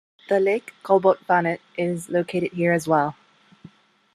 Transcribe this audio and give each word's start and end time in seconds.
The 0.29 0.39
lake 0.39 0.73
Kolbotnvannet 0.83 1.59
is 1.77 2.09
located 2.09 2.53
here 2.53 2.73
as 2.73 2.87
well. 2.87 3.15